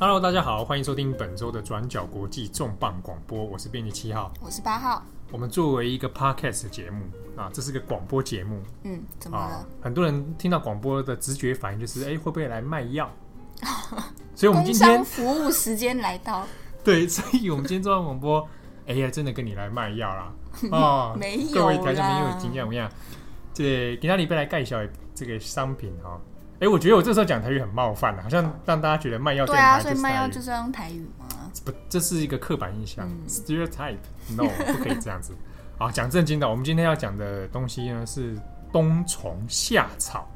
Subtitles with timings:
[0.00, 5.02] Hello，大家好，欢迎收听本周的转角国际重磅广播，我是编辑七号，我是八号。
[5.32, 7.02] 我们作为一个 podcast 的节目
[7.36, 8.62] 啊，这是个广播节目。
[8.84, 9.44] 嗯，怎么了？
[9.56, 13.12] 啊、很多人听到广播的直觉反应就是，哎，会不会来卖药？
[14.36, 16.46] 所以，我们今天服务时间来到。
[16.84, 18.48] 对，所以我们今天做完广播，
[18.86, 20.32] 哎呀，真的跟你来卖药啦！
[20.70, 22.88] 哦，没有，各位台下没有经验，我跟你讲？
[23.52, 24.76] 这给他礼拜来介绍
[25.12, 26.20] 这个商品哈。
[26.60, 29.46] 哎、哦，我觉得我这时候讲台语很冒犯，好像让大家觉得卖药。
[29.46, 31.26] 对啊，所以卖药就是要用台语吗？
[31.64, 35.32] 不，这是一个刻板印象、嗯、，stereotype，no，不可以这样子。
[35.78, 38.36] 好，讲正经的，我们今天要讲的东西呢是
[38.72, 40.28] 冬虫夏草。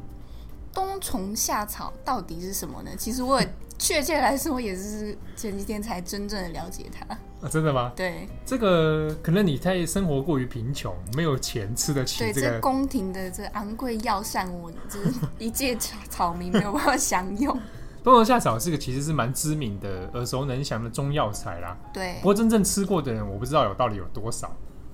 [0.72, 2.92] 冬虫夏草到底是什么呢？
[2.96, 7.18] 其实我也确切来说也是前几天才真正的了解它。
[7.42, 7.92] 啊，真的吗？
[7.96, 12.32] 对，这个可能你太生活过于贫穷，没有钱吃得起这个。
[12.32, 17.52] 对，这宫廷的这昂贵药膳，我就是一介草草民没有办法享用。
[18.04, 21.76] 冬虫夏草是个其实是蛮知名的、耳熟能详的中药材啦。
[21.92, 22.14] 对。
[22.20, 24.46] 不过真正吃过的人，我不知道有到底有多少。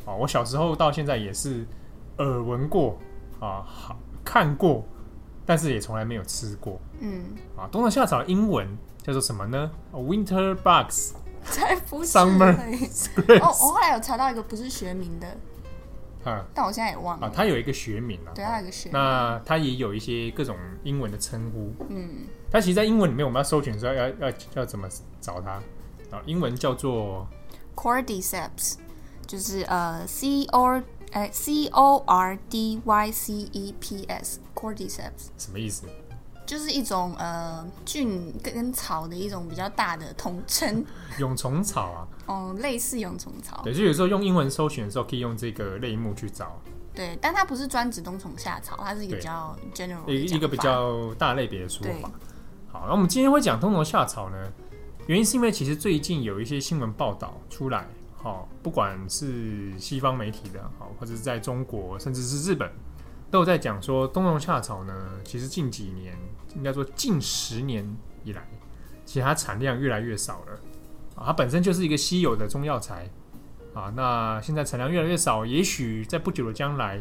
[0.06, 1.66] 啊，我小时候到现在也是
[2.16, 2.98] 耳闻过
[3.40, 4.82] 啊，好看过，
[5.44, 6.80] 但是也从来没有吃过。
[7.00, 7.24] 嗯。
[7.58, 8.66] 啊，冬虫夏草的英文
[9.02, 11.12] 叫做什么呢？Winter bugs。
[11.44, 12.10] 才不是。
[12.10, 12.54] Summer。
[13.40, 15.36] 哦，我后来有查到一个不是学名的。
[16.24, 17.26] 啊，但我现在也忘了。
[17.26, 18.32] 啊，它有一个学名啊。
[18.34, 18.92] 对，它有一个学名。
[18.92, 21.72] 那它也有一些各种英文的称呼。
[21.88, 22.26] 嗯。
[22.50, 24.88] 它其实，在英文里面，我们要搜寻的时候要，要要要怎么
[25.20, 25.50] 找它？
[26.10, 27.26] 啊，英文叫做
[27.76, 28.76] Cordyceps，
[29.26, 35.28] 就是呃，C O 哎 C O R D Y C E P S，Cordyceps。
[35.36, 35.86] 什么意思？
[36.48, 40.82] 就是一种呃菌跟草的一种比较大的统称。
[41.18, 42.08] 蛹虫草啊？
[42.24, 43.60] 哦，类似蛹虫草。
[43.62, 46.58] 对，就有时候用英文搜寻的时候，可以用这个类目去找。
[46.94, 52.10] 对，但它不是专指冬虫夏草，它是一个比较 general 一一个比较大类别的说法。
[52.72, 54.50] 好，那我们今天会讲冬虫夏草呢，
[55.06, 57.86] 原因是因为其实最近有一些新闻报道出来，
[58.16, 62.70] 好，不管是西方媒体的，好，或者是在中国，甚至是日本，
[63.30, 64.94] 都有在讲说冬虫夏草呢，
[65.24, 66.16] 其实近几年。
[66.56, 67.86] 应该说，近十年
[68.24, 68.42] 以来，
[69.04, 70.54] 其实它产量越来越少了
[71.14, 71.26] 啊。
[71.26, 73.08] 它本身就是一个稀有的中药材
[73.74, 73.92] 啊。
[73.94, 76.96] 那现在产量越来越少，也许在不久的将来，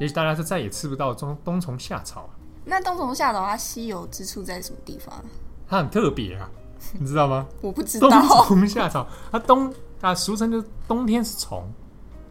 [0.00, 2.30] 也许大家是再也吃不到冬冬虫夏草。
[2.64, 5.22] 那冬虫夏草它稀有之处在什么地方？
[5.68, 6.50] 它很特别啊，
[6.98, 7.46] 你知道吗？
[7.60, 8.08] 我不知道。
[8.08, 11.70] 冬虫夏草，它冬啊，俗称就是冬天是虫，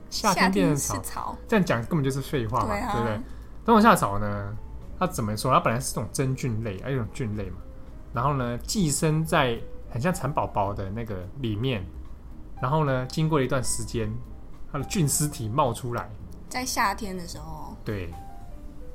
[0.10, 1.02] 夏天变成草。
[1.02, 1.38] 草。
[1.48, 3.22] 这样讲根本就是废话嘛，对，啊、对不对？
[3.66, 4.56] 冬虫夏草呢？
[5.00, 5.54] 它怎么说？
[5.54, 7.58] 它本来是这种真菌类，还有一种菌类嘛。
[8.14, 9.60] 然后呢，寄生在
[9.92, 11.86] 很像蚕宝宝的那个里面。
[12.60, 14.12] 然后呢，经过一段时间，
[14.72, 16.10] 它的菌丝体冒出来。
[16.50, 17.76] 在夏天的时候。
[17.86, 18.12] 对，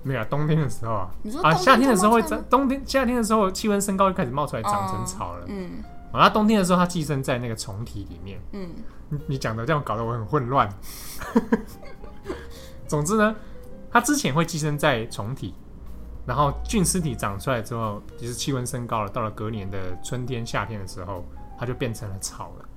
[0.03, 1.11] 没有啊，冬天的时候啊。
[1.23, 5.45] 你说啊，夏天的时候会长，冬天夏天的时候气温升高就开始冒出来，长成草了。
[5.47, 5.85] 嗯。
[6.13, 8.41] 啊，它冬天的时候它寄生在那个虫体里面。
[8.53, 8.71] 嗯。
[9.09, 10.69] 你你讲的这样搞得我很混乱。
[12.87, 13.35] 总之呢，
[13.91, 15.55] 它之前会寄生在虫体。
[16.25, 21.25] 然后菌丝体长出来之后，其实气温升高了，到了隔年的春天、夏天的时候，
[21.59, 22.69] 它就变成了草了。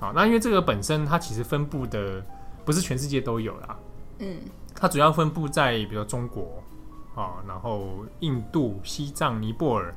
[0.00, 2.20] 好，那因为这个本身它其实分布的
[2.64, 3.76] 不是全世界都有啦，
[4.18, 4.40] 嗯，
[4.74, 6.60] 它主要分布在比如说中国
[7.14, 9.94] 啊，然后印度、西藏、尼泊尔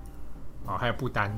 [0.68, 1.36] 啊，还有不丹。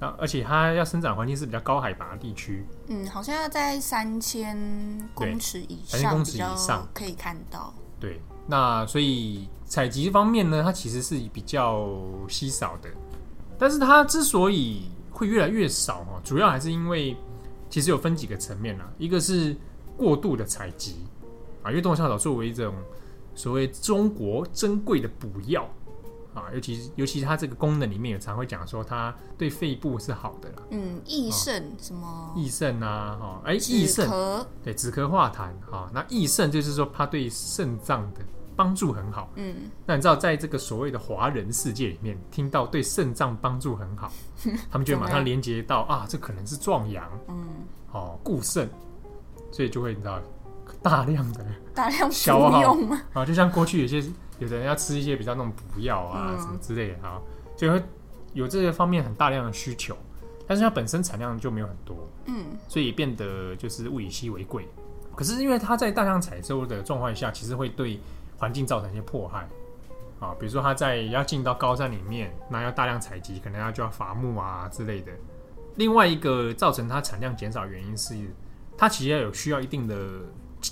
[0.00, 4.56] 那而且它要生长环境是比较高海拔地区，嗯，好像要在三千
[5.14, 8.20] 公尺以上，三千公尺以上可以看到，对。
[8.46, 11.98] 那所以采集方面呢，它其实是比较
[12.28, 12.88] 稀少的，
[13.58, 17.14] 但是它之所以会越来越少哦，主要还是因为
[17.68, 19.54] 其实有分几个层面啦，一个是
[19.98, 21.04] 过度的采集
[21.62, 22.74] 啊，因为冬虫夏草作为一种
[23.34, 25.68] 所谓中国珍贵的补药
[26.38, 34.08] 啊，尤其尤其它这个功能里面也常会讲说它对肺部是好的啦，嗯，益肾什么益肾啊，哈，哎，益肾
[34.62, 38.20] 对止咳化痰啊，那益肾就是说它对肾脏的。
[38.58, 44.10] 帮助很好，嗯，那你知道，在这个所谓的华人世界里面，听到对肾脏帮助很好，
[44.68, 47.46] 他们就会马上连接到啊，这可能是壮阳，嗯，
[47.92, 48.68] 哦，固肾，
[49.52, 50.20] 所以就会你知道
[50.82, 52.76] 大量的大量消耗
[53.12, 54.02] 啊，就像过去有些
[54.38, 57.20] 有的人要吃一些比较那种补药啊、嗯、什么之类的啊，
[57.56, 57.82] 就会
[58.34, 59.96] 有这些方面很大量的需求，
[60.46, 64.68] 但是它本身产量就没有很多，嗯，所以变得就是物以稀为贵。
[65.16, 67.98] 可是因为它在大量采收的状况下，其实会对
[68.36, 69.48] 环境造成一些迫害
[70.20, 75.10] 啊，比如说它在要进到高山里面，那要大量采集，可能要就要伐木啊之类的。
[75.74, 78.14] 另外一个造成它产量减少的原因是，
[78.76, 79.96] 它其实要有需要一定的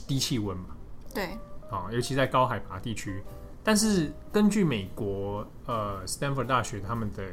[0.07, 0.67] 低气温嘛。
[1.13, 1.31] 对。
[1.69, 3.25] 啊，尤其在高海拔地区。
[3.67, 7.25] 但是根据美国呃 Stanford 大学他们的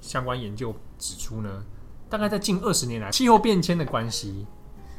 [0.00, 1.62] 相关研究指出呢，
[2.08, 4.46] 大概在近二十年来，气候变迁的关系，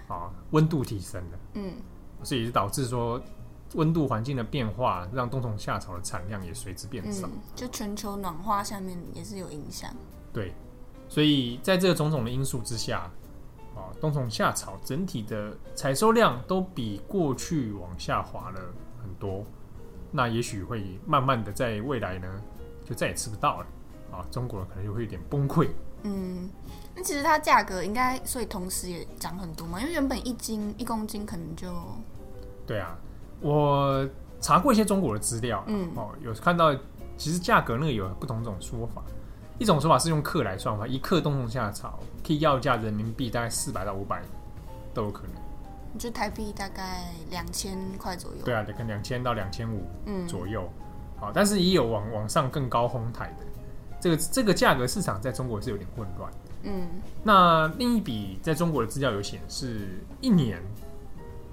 [0.08, 1.74] 啊，温度提升了，嗯，
[2.22, 3.20] 所以也导致说
[3.74, 7.26] 温度环境的变化，让冬虫夏草的产量也随之变少。
[7.26, 9.92] 嗯，就全球暖化下面也是有影响。
[10.32, 10.54] 对，
[11.10, 13.12] 所以在这种种的因素之下，
[13.74, 18.60] 啊，冬虫夏草整体的采收量都比过去往下滑了
[19.02, 19.44] 很多。
[20.12, 22.28] 那也许会慢慢的在未来呢，
[22.86, 23.68] 就再也吃不到了。
[24.12, 25.68] 啊，中国人可能就会有点崩溃。
[26.04, 26.50] 嗯，
[26.96, 31.74] 那其实它价格应该，所以同时也涨很多嘛，因为原本一斤一公斤可能就……
[32.66, 32.98] 对啊，
[33.42, 34.08] 我
[34.40, 36.74] 查过一些中国的资料，嗯，哦，有看到
[37.18, 39.04] 其实价格那个有不同种说法，
[39.58, 44.22] 一种说法是用克来算法，一克冬虫夏草可以要价人民币大概四百到五百
[44.94, 45.34] 都有可能，
[45.98, 48.38] 就台币大概两千块左右。
[48.44, 49.88] 对啊，得跟两千到两千五
[50.28, 50.70] 左右，
[51.18, 53.46] 好，但是也有往往上更高哄抬的。
[54.00, 56.32] 这个这个价格市场在中国是有点混乱。
[56.64, 56.88] 嗯，
[57.24, 59.88] 那另一笔在中国的资料有显示，
[60.22, 60.62] 一年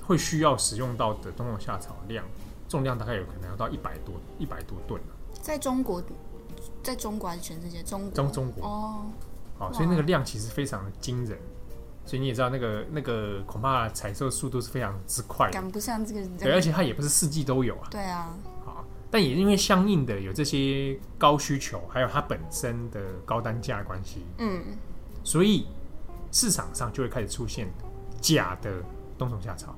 [0.05, 2.25] 会需要使用到的冬虫夏草量
[2.69, 5.01] 重量大概有可能要到一百多一百多吨。
[5.41, 6.03] 在中国，
[6.83, 7.83] 在中国还是全世界？
[7.83, 9.07] 中国中中国哦，
[9.59, 11.39] 好，所以那个量其实非常的惊人。
[12.05, 16.37] 所以你也知道，那个那个恐怕采收速度是非常之快的，赶不上这个人。
[16.37, 17.89] 对，而且它也不是四季都有啊。
[17.91, 18.37] 对啊。
[18.65, 24.63] 好但也因为相应的有这些高需求，还有它本身的高单价关系，嗯，
[25.23, 25.67] 所以
[26.31, 27.69] 市场上就会开始出现
[28.21, 28.83] 假的
[29.19, 29.75] 冬虫夏草。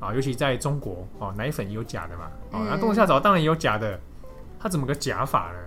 [0.00, 3.98] 啊，尤其在中国哦，奶粉也有假的嘛，哦，那冬虫夏草当然也有假的，
[4.60, 5.58] 它怎么个假法呢？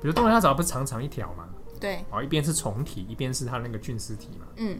[0.00, 1.46] 比如冬虫夏草不是长长一条嘛，
[1.78, 4.78] 对，哦，一边是虫体，一边是它那个菌丝体嘛，嗯，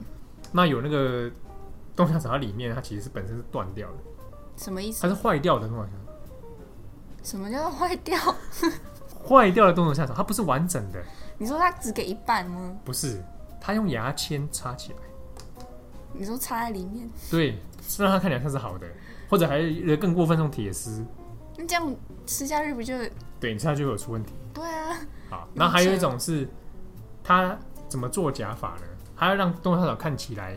[0.52, 1.30] 那有那个
[1.94, 3.96] 冬虫夏草它里面它其实是本身是断掉的，
[4.56, 5.02] 什么意思？
[5.02, 6.12] 它是坏掉的冬虫夏草。
[7.22, 8.16] 什么叫坏掉？
[9.28, 11.02] 坏掉的冬虫夏草，它不是完整的。
[11.36, 12.76] 你说它只给一半吗？
[12.84, 13.22] 不是，
[13.60, 14.98] 它用牙签插起来。
[16.12, 17.08] 你说插在里面？
[17.30, 18.86] 对，是让它看起来像是好的，
[19.28, 21.04] 或者还有更过分，用铁丝。
[21.56, 21.94] 那这样
[22.26, 22.96] 吃下去不就？
[23.38, 24.32] 对，你吃下去会有出问题。
[24.54, 24.96] 对啊。
[25.28, 26.48] 好，那还有一种是，
[27.22, 27.56] 它
[27.88, 28.86] 怎么做假法呢？
[29.18, 30.56] 它要让冬虫夏草看起来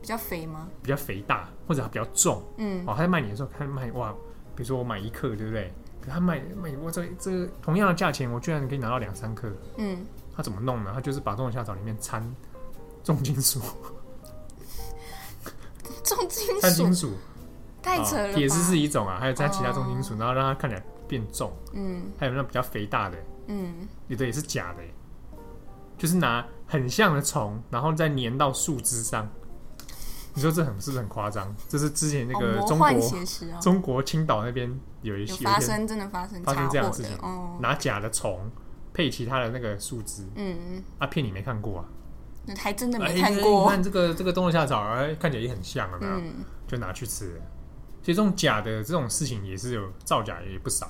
[0.00, 0.68] 比较肥吗？
[0.82, 2.42] 比较肥大，或者它比较重。
[2.58, 2.82] 嗯。
[2.86, 4.12] 哦，他在卖你的时候，它卖哇，
[4.54, 5.72] 比如说我买一克，对不对？
[6.00, 9.52] 可他卖卖我这这个同样的价钱，我居然可以拿到两三克。
[9.76, 10.02] 嗯，
[10.34, 10.92] 他怎么弄呢？
[10.94, 12.24] 他就是把冬虫夏草里面掺
[13.04, 13.60] 重金属，
[16.02, 17.12] 重金属，掺金属，
[17.82, 18.32] 太扯了。
[18.32, 21.52] 铁丝是一种啊，还有加其他重金属，哦、然后让它看起来变重。
[21.74, 24.82] 嗯，还有那比较肥大的，嗯，有的也是假的，
[25.98, 29.28] 就是拿很像的虫，然后再粘到树枝上。
[30.32, 31.52] 你说这很是不是很夸张？
[31.68, 34.72] 这是之前那个中国、哦、中国青岛那边
[35.02, 38.48] 有一些发生真的发生发生这样的事情，哦、拿假的虫
[38.94, 41.84] 配其他的那个树枝，嗯，啊骗你没看过啊？
[42.46, 43.64] 那还真的没看过。
[43.64, 46.12] 哎、你看这个这个冬虫夏草，哎，看起来也很像，有没有？
[46.12, 47.40] 嗯、就拿去吃了。
[48.00, 50.86] 所以这种假的这种事情也是有造假也不少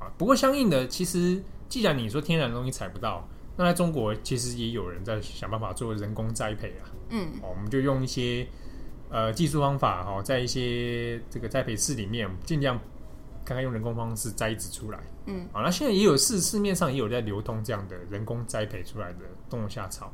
[0.00, 0.10] 啊。
[0.18, 3.26] 不过相应的，其实既然你说天然的东西采不到，
[3.56, 6.88] 那在中国其实也有人在想办法做人工栽培啊。
[7.10, 8.46] 嗯，我们就用一些
[9.10, 12.78] 呃技术方法哈，在一些这个栽培室里面，尽量
[13.44, 15.00] 看看用人工方式栽植出来。
[15.26, 20.12] 嗯，好，那现在也有市市面上也有在流通这样的人工栽培出来的冬虫夏草。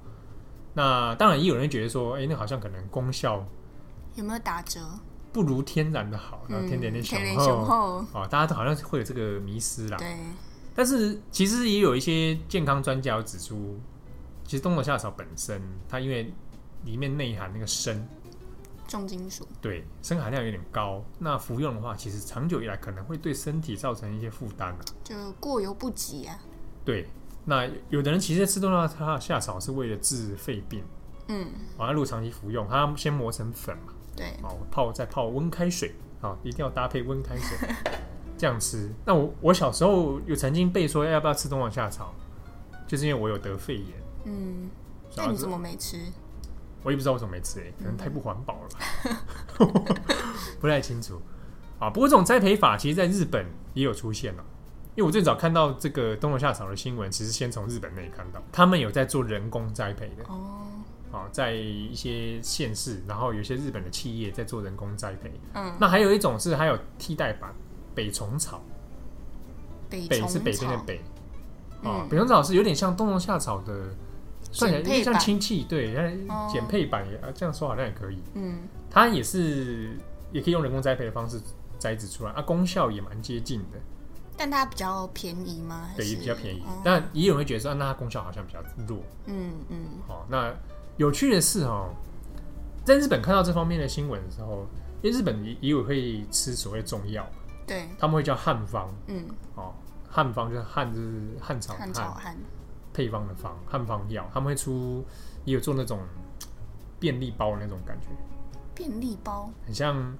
[0.75, 3.47] 那当然也有人觉得说，哎、欸，那好像可能功效
[4.15, 4.81] 有没有打折？
[5.33, 9.99] 不如天然的好，然后天然的雄厚啊，大家都好像会有这个迷失啦。
[9.99, 10.17] 对，
[10.77, 13.81] 但是其实也有一些健康专家指出，
[14.45, 16.31] 其实冬虫夏草本身它因为
[16.85, 17.99] 里面内含那个砷，
[18.87, 21.03] 重金属，对，砷含量有点高。
[21.19, 24.69] 那服用的话，其实长久以来可能会对身体造成一些负担。
[24.69, 26.39] 啊，就过犹不及啊。
[26.85, 27.09] 对，
[27.47, 30.85] 那有的人其实吃冬虫夏草是为了治肺病，
[31.29, 37.69] 嗯，完了如果长期服用，它先磨成粉嘛，对，哦，泡再泡温开水，哦，一定要搭配温开水
[38.37, 38.91] 这样吃。
[39.05, 42.15] 那我我小时候有曾经被说要不要吃冬虫夏草，
[42.87, 43.87] 就是因为我有得肺炎，
[44.25, 44.71] 嗯，
[45.17, 45.99] 那你怎么没吃？
[46.83, 49.95] 我也不知道为什么没吃，哎，可能太不环保了吧，
[50.61, 51.21] 不太清楚。
[51.79, 54.45] 啊，不过这种栽培法，其实在日本也有出现了。
[54.95, 60.25] 因为我最早看到这个冬虫夏草的新闻，其实先从日本那里看到，他们有在做人工栽培的。
[60.29, 60.67] 哦，
[61.13, 65.31] 啊，在一些县市，然后有些日本的企业在做人工栽培。
[65.53, 67.55] 嗯，那还有一种是还有替代版
[67.97, 68.63] 北虫草，
[69.91, 70.99] 北北是北边的北。
[71.83, 73.89] 啊，嗯、北虫草是有点像冬虫夏草的。
[74.53, 78.23] 算起来有点像亲戚，对，像减配版也、哦、这样说好像也可以。
[78.35, 79.99] 嗯，它也是
[80.33, 81.39] 也可以用人工栽培的方式
[81.79, 83.79] 栽植出来，啊，功效也蛮接近的。
[84.35, 85.91] 但它比较便宜吗？
[85.97, 86.63] 对，也比较便宜。
[86.67, 89.03] 嗯、但也有人会觉得说，那它功效好像比较弱。
[89.27, 89.79] 嗯嗯。
[90.07, 90.55] 好、哦，那
[90.97, 91.91] 有趣的是哦，
[92.85, 94.67] 在日本看到这方面的新闻的时候，
[95.03, 97.29] 因为日本也也有会吃所谓中药，
[97.67, 98.89] 对，他们会叫汉方。
[99.07, 99.27] 嗯。
[99.55, 99.75] 哦，
[100.09, 102.37] 汉方就是汉就是汉朝汉朝汉
[102.93, 105.05] 配方的方，汉方药，他们会出
[105.45, 106.01] 也有做那种
[106.99, 108.09] 便利包的那种感觉。
[108.75, 109.51] 便利包。
[109.65, 110.17] 很像。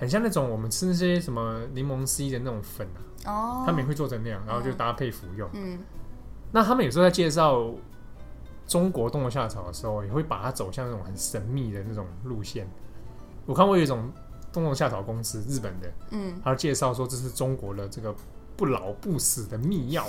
[0.00, 2.86] 很像那种我们吃那些什么柠檬 C 的那种粉
[3.24, 5.50] 啊，哦，他们也会做成那样，然后就搭配服用。
[5.54, 5.80] 嗯，
[6.52, 7.68] 那他们有时候在介绍
[8.64, 12.68] 中国冬虫夏草的时候，也会把它走向那种很神秘的那种路线。
[13.44, 14.08] 我看过有一种
[14.52, 18.14] 冬虫夏草公司，日本的，嗯，他介绍说这是中国的这个
[18.56, 20.06] 不老不死的秘药，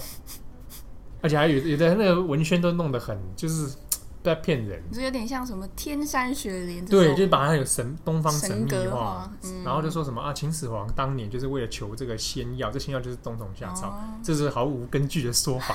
[1.21, 3.75] 而且还有有的那个文宣都弄得很就是。
[4.21, 15.73] 在骗人，就有点像什么天山雪莲，对，就是把它有神东方神秘化，化嗯、然后就说什么啊，秦始皇当年就是为了求这个仙药，这仙药就是冬虫夏草，哦、这是毫无根据的说法。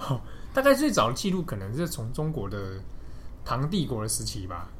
[0.54, 2.80] 大概最早的记录可能是从中国的
[3.44, 4.70] 唐帝国的时期吧，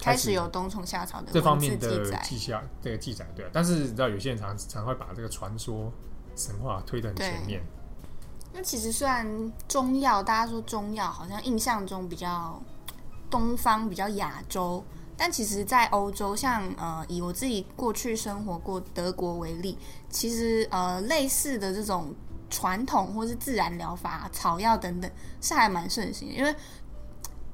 [0.00, 3.48] 开始有冬虫夏草的这方面的记下这个记载，对。
[3.52, 5.92] 但是你知道，有些人常常会把这个传说
[6.34, 7.62] 神话推得很前面。
[8.52, 12.60] 那其实虽然中药，大家说中药好像印象中比较
[13.30, 14.82] 东方、比较亚洲，
[15.16, 19.78] 但其实，在欧洲，像呃，以我自己过去生活过德国为例，
[20.08, 22.12] 其实呃，类似的这种
[22.48, 25.08] 传统或是自然疗法、草药等等，
[25.40, 26.34] 是还蛮盛行的。
[26.34, 26.52] 因为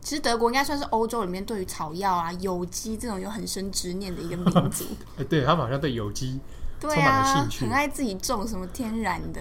[0.06, 4.84] 其实德国应该算是欧洲里面对于草药啊、有机这种有很深执念的一个民族。
[5.18, 6.38] 哎，对他们好像对有机
[6.78, 9.40] 对啊，很爱自己种什么天然的。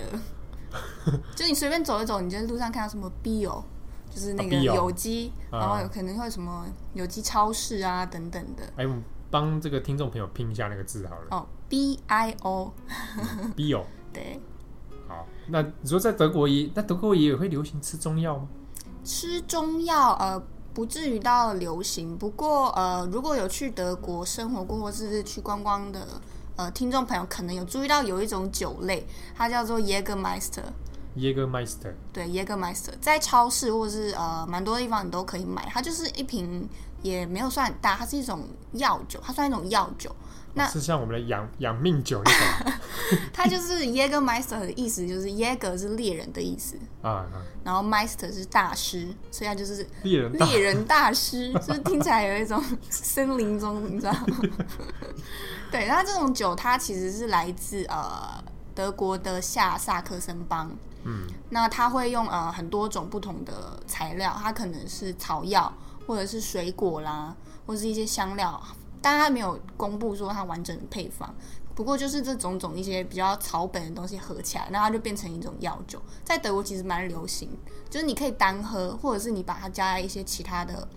[1.36, 3.62] 就你随便走一走，你在路上看到什么 bio，
[4.10, 8.64] 就是那个有机，啊、然后有可能会什么有机超市啊等等的。
[8.76, 11.28] 哎，我们帮这个听众朋友拼一下那个字好了。
[11.30, 12.72] 哦，B I O，bio。
[13.56, 14.42] B o, 对。
[15.08, 18.48] 好，那你说在德国也，那德国也会流行吃中药吗？
[19.04, 20.44] 吃中药，呃，
[20.76, 22.16] 不至于到流行。
[22.16, 26.06] 不过，呃，如果有去德国生活过或是去观光的。
[26.58, 29.06] 呃，听众朋友可能有注意到有一种酒类，
[29.36, 30.64] 它叫做 Jägermeister。
[31.18, 31.94] Jägermeister。
[32.14, 35.68] 对，Jägermeister 在超市或是呃蛮多地方你都可以买。
[35.72, 36.68] 它就是一瓶
[37.02, 40.16] 也没有算很大，它是一种药酒，它算一种药酒。
[40.58, 42.74] 那是像我们的养养命酒那种。
[43.34, 47.26] 它就是 Jägermeister 的意思，就是 Jäger 是猎人的意思啊，
[47.64, 54.40] 然后 Meister 是大师，所以它就是猎人猎人大师，就是听起来有一种 森林中，你知道吗？
[55.70, 58.42] 对，那这种酒它其实是来自呃
[58.74, 60.72] 德国的下萨克森邦，
[61.06, 65.72] 嗯，那它会用呃很多种不同的材料，它可能是草药
[66.06, 67.36] 或者是水果啦，
[67.66, 68.62] 或者是一些香料，
[69.02, 71.34] 但它没有公布说它完整的配方。
[71.74, 77.50] 不过就是这种种一些比较草本的东西合起来，那它就变成一种药酒，在德国其实蛮流行，
[77.90, 80.88] 就是你可以单喝，或者是你把它加在一些其他的。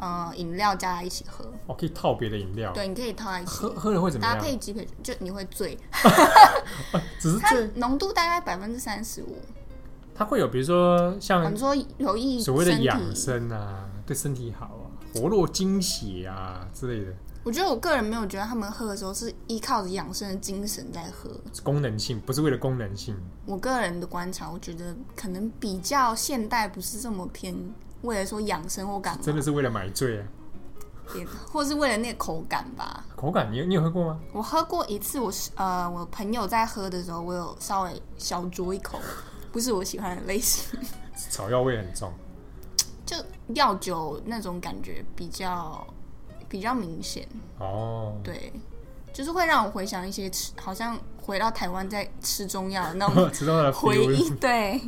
[0.00, 2.72] 呃，饮料加在一起喝，哦，可以套别的饮料。
[2.72, 4.36] 对，你可以套在一起喝，喝了会怎么样？
[4.36, 5.76] 搭配鸡腿，就你会醉。
[7.18, 9.36] 只是它浓度大概百分之三十五。
[10.18, 17.12] 它会有，比如说像你说有益所谓的养生啊，对身体好啊，活络精血啊之类的。
[17.44, 21.30] 我觉得我个人没有觉得他们喝的时候是依靠着养生的精神在喝，
[21.62, 23.16] 功能性不是为了功能性。
[23.46, 27.54] 我个人的观察，我觉得可能比较现代，不是这么偏。
[28.02, 30.26] 为了说养生或干嘛，真的是为了买醉啊，
[31.14, 33.04] 也或是为了那个口感吧。
[33.16, 34.20] 口感，你你有喝过吗？
[34.32, 38.98] 我喝过一次，我是呃，我朋友在喝的时候，我有稍微小酌一口，
[39.52, 40.78] 不是我喜欢的类型。
[41.30, 42.12] 草药味很重，
[43.04, 43.16] 就
[43.54, 45.86] 药酒那种感觉比较
[46.48, 47.28] 比较明显
[47.58, 48.16] 哦。
[48.22, 48.52] 对，
[49.12, 54.30] 就是会让我回想一些吃，好像回到台湾在吃中药的那种 回忆。
[54.36, 54.80] 对。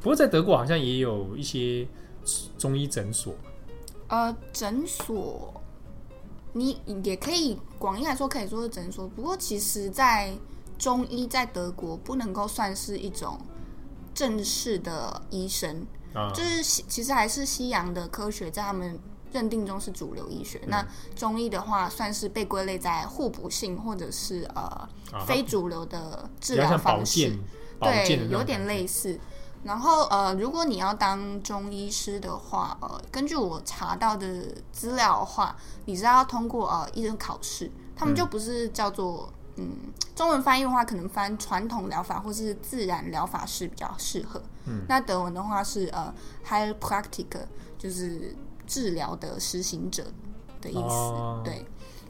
[0.00, 1.86] 不过在德国好像也有一些。
[2.58, 3.34] 中医诊所，
[4.08, 5.52] 呃，诊所，
[6.52, 9.08] 你也可以广义来说可以说是诊所。
[9.08, 10.30] 不过，其实，在
[10.78, 13.40] 中医在德国不能够算是一种
[14.20, 19.00] 正式的医生，啊、就是其实还是西洋的科学在他们
[19.32, 20.58] 认定中是主流医学。
[20.64, 20.86] 嗯、那
[21.16, 24.60] 中医的话，算是被归类在互补性或者是呃、
[25.10, 27.34] 啊、非主流的治疗方式，
[27.80, 29.18] 对，有点类似。
[29.64, 44.42] 然后呃，如果你要当中医师的话，呃，根据我查到的资料的话，你是要通过呃医生考试，他们就不是叫做嗯，嗯中文翻译的话，可能翻传统疗法或是自然疗法是比较适合。
[44.66, 46.12] 嗯，那德文的话是呃
[46.46, 47.46] Heilpraktiker，
[47.78, 48.34] 就是
[48.66, 50.04] 治疗的实行者
[50.60, 50.80] 的意思。
[50.80, 51.64] 哦、对，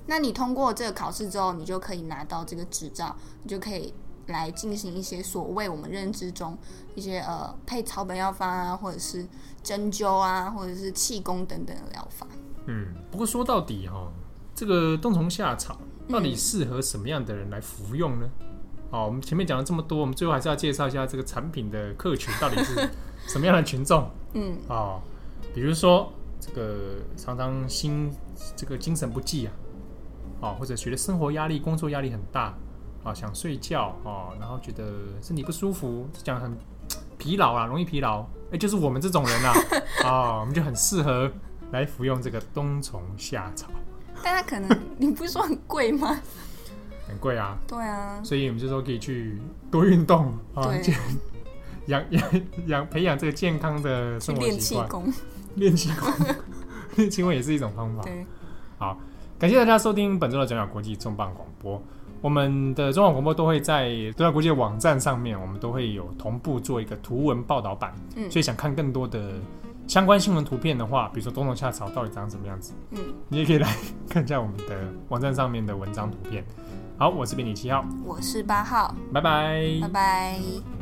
[0.06, 3.92] 那你通过这个考试之后，你就可以拿到这个执照，你就可以。
[4.26, 6.56] 来进行一些所谓我们认知中
[6.94, 9.26] 一些呃配草本药方啊，或者是
[9.60, 12.24] 针灸啊，或者是气功等等的疗法。
[12.66, 14.12] 嗯，不过说到底哈、哦，
[14.54, 15.76] 这个冬虫夏草
[16.10, 18.28] 到底适合什么样的人来服用呢？
[18.90, 22.88] 好、嗯，我们前面讲了这么多，我们最后还是要介绍一下这个产品的客群到底是
[23.26, 24.10] 什么样的群众。
[24.34, 25.00] 嗯，哦，
[25.54, 28.10] 比如说这个常常心
[28.56, 29.52] 这个精神不济啊，
[30.40, 32.54] 啊，或者觉得生活压力、工作压力很大
[33.04, 36.56] 啊，想睡觉啊，然后觉得身体不舒服，讲很
[37.18, 39.54] 疲劳啊，容易疲劳，哎，就是我们这种人啊，
[40.04, 41.30] 啊， 我们就很适合。
[41.72, 43.68] 来服用这个冬虫夏草，
[44.22, 46.20] 但它可能你不是说很贵吗？
[47.08, 47.58] 很贵啊。
[47.66, 48.20] 对啊。
[48.22, 49.38] 所以我们就说可以去
[49.70, 50.72] 多运动啊，
[51.86, 52.22] 养养
[52.66, 54.86] 养培养这个健康的生活习惯。
[54.86, 55.12] 练气功，
[55.56, 56.12] 练气功，
[56.96, 58.02] 练气功也是一种方法。
[58.02, 58.24] 对。
[58.78, 58.98] 好，
[59.38, 61.82] 感谢大家收听本周的转角国际重磅广播。
[62.20, 67.94] 我们的中广广播都会在转角国际的网站上面，我们都会有同步做一个图文报道版。
[68.16, 68.30] 嗯。
[68.30, 69.32] 所以想看更多的。
[69.90, 73.76] 相关新闻图片的话，比如说冬虫夏草到底长什么样子，嗯，你也可以来
[74.08, 74.78] 看一下我们的
[75.08, 76.44] 网站上面的文章图片。
[76.96, 80.79] 好，我是编辑七号，我是八号，拜拜，拜拜。